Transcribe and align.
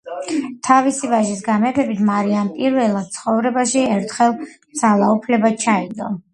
თავისი 0.67 1.09
ვაჟის 1.11 1.43
გამეფებით 1.47 2.01
მარიამ 2.09 2.49
პირველად 2.57 3.13
ცხოვრებაში 3.19 3.87
ხელში 4.17 4.51
ძალაუფლება 4.85 5.57
ჩაიგდო. 5.69 6.15